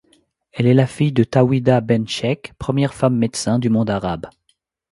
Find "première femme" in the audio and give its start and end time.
2.57-3.15